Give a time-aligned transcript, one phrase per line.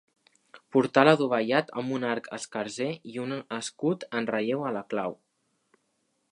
[0.75, 5.15] Portal adovellat amb un arc escarser i un escut en relleu a la clau.